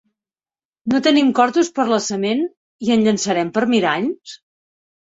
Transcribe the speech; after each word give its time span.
-No 0.93 1.01
tenim 1.09 1.29
cortos 1.41 1.69
per 1.77 1.87
la 1.91 2.01
sement… 2.09 2.43
i 2.89 2.93
en 2.97 3.07
llançarem 3.09 3.57
per 3.61 3.67
miralls? 3.77 4.39